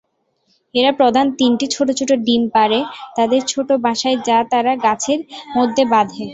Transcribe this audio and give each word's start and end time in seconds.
এরা 0.75 0.91
প্রধানত 0.99 1.31
তিনটি 1.39 1.65
ছোটো 1.75 1.91
ছোটো 1.99 2.13
ডিম 2.25 2.43
পাড়ে 2.55 2.79
তাদের 3.17 3.41
ছোটো 3.47 3.73
বাসায় 3.85 4.17
যা 4.27 4.37
তারা 4.51 4.73
গাছের 4.85 5.19
মধ্যে 5.57 5.83
বাঁধে। 5.93 6.25